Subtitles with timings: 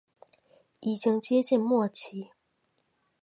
[0.79, 2.31] 已经接近末期